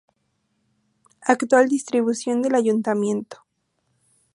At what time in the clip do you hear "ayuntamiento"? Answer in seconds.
2.55-3.45